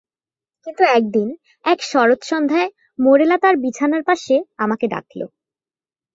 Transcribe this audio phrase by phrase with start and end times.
[0.67, 1.27] কিন্তু একদিন
[1.65, 2.69] এক শরৎ-সন্ধ্যায়
[2.99, 5.19] মোরেলা তার বিছানার পাশে আমাকে ডাকল।